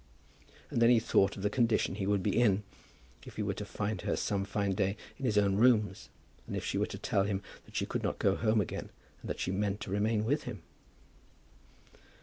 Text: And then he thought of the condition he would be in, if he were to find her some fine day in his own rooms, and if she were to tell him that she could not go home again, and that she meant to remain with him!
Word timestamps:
And 0.71 0.81
then 0.81 0.89
he 0.89 0.99
thought 0.99 1.37
of 1.37 1.43
the 1.43 1.49
condition 1.51 1.93
he 1.93 2.07
would 2.07 2.23
be 2.23 2.35
in, 2.35 2.63
if 3.23 3.35
he 3.35 3.43
were 3.43 3.53
to 3.53 3.65
find 3.65 4.01
her 4.01 4.15
some 4.15 4.45
fine 4.45 4.71
day 4.73 4.97
in 5.19 5.25
his 5.25 5.37
own 5.37 5.57
rooms, 5.57 6.09
and 6.47 6.55
if 6.55 6.65
she 6.65 6.79
were 6.79 6.87
to 6.87 6.97
tell 6.97 7.25
him 7.25 7.43
that 7.65 7.75
she 7.75 7.85
could 7.85 8.01
not 8.01 8.17
go 8.17 8.35
home 8.35 8.61
again, 8.61 8.89
and 9.21 9.29
that 9.29 9.39
she 9.39 9.51
meant 9.51 9.79
to 9.81 9.91
remain 9.91 10.25
with 10.25 10.45
him! 10.45 10.63